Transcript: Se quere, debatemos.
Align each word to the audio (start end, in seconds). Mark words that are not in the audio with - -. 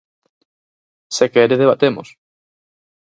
Se 1.15 1.25
quere, 1.33 1.55
debatemos. 1.63 2.07